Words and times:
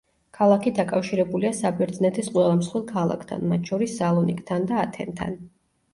ქალაქი 0.35 0.71
დაკავშირებულია 0.79 1.51
საბერძნეთის 1.57 2.31
ყველა 2.37 2.55
მსხვილ 2.61 2.85
ქალაქთან, 2.95 3.45
მათ 3.53 3.69
შორის 3.73 3.95
სალონიკთან 4.03 4.67
და 4.73 4.85
ათენთან. 4.87 5.39